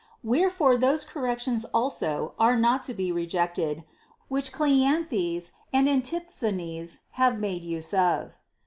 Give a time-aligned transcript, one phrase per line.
[0.23, 3.83] Wherefore those corrections also are not to be rejected
[4.29, 8.39] which Cleanthes and Antisthenes have made use of.